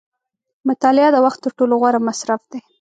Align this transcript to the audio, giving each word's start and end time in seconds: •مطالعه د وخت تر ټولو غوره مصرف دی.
•مطالعه 0.69 1.09
د 1.13 1.17
وخت 1.25 1.39
تر 1.45 1.51
ټولو 1.57 1.73
غوره 1.81 1.99
مصرف 2.07 2.41
دی. 2.51 2.59